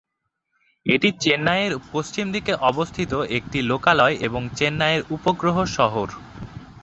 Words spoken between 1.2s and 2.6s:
চেন্নাইয়ের পশ্চিম দিকে